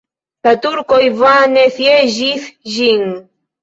[0.47, 3.11] La turkoj vane sieĝis ĝin.